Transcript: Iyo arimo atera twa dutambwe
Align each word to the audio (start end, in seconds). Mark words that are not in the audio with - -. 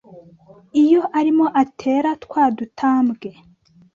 Iyo 0.83 1.01
arimo 1.19 1.45
atera 1.61 2.09
twa 2.23 2.43
dutambwe 2.57 3.29